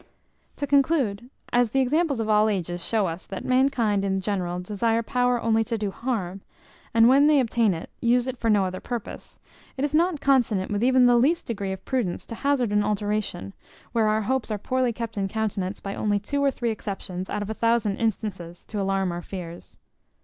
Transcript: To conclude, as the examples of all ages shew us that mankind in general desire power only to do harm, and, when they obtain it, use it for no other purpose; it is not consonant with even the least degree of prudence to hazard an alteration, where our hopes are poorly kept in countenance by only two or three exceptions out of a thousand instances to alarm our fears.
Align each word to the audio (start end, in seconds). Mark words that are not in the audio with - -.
To 0.55 0.65
conclude, 0.65 1.29
as 1.53 1.69
the 1.69 1.79
examples 1.79 2.19
of 2.19 2.27
all 2.27 2.49
ages 2.49 2.83
shew 2.83 3.05
us 3.05 3.27
that 3.27 3.45
mankind 3.45 4.03
in 4.03 4.19
general 4.19 4.59
desire 4.59 5.03
power 5.03 5.39
only 5.39 5.63
to 5.65 5.77
do 5.77 5.91
harm, 5.91 6.41
and, 6.91 7.07
when 7.07 7.27
they 7.27 7.39
obtain 7.39 7.75
it, 7.75 7.91
use 8.01 8.25
it 8.25 8.35
for 8.39 8.49
no 8.49 8.65
other 8.65 8.79
purpose; 8.79 9.37
it 9.77 9.85
is 9.85 9.93
not 9.93 10.19
consonant 10.19 10.71
with 10.71 10.83
even 10.83 11.05
the 11.05 11.17
least 11.17 11.45
degree 11.45 11.71
of 11.71 11.85
prudence 11.85 12.25
to 12.25 12.33
hazard 12.33 12.71
an 12.71 12.81
alteration, 12.81 13.53
where 13.91 14.07
our 14.07 14.21
hopes 14.23 14.49
are 14.49 14.57
poorly 14.57 14.91
kept 14.91 15.19
in 15.19 15.27
countenance 15.27 15.79
by 15.79 15.93
only 15.93 16.17
two 16.17 16.43
or 16.43 16.49
three 16.49 16.71
exceptions 16.71 17.29
out 17.29 17.43
of 17.43 17.49
a 17.51 17.53
thousand 17.53 17.97
instances 17.97 18.65
to 18.65 18.81
alarm 18.81 19.11
our 19.11 19.21
fears. 19.21 19.77